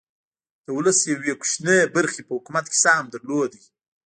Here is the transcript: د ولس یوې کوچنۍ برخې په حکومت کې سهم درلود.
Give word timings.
د 0.65 0.67
ولس 0.77 0.99
یوې 1.11 1.33
کوچنۍ 1.39 1.79
برخې 1.95 2.21
په 2.25 2.31
حکومت 2.37 2.65
کې 2.71 2.77
سهم 2.85 3.05
درلود. 3.13 3.51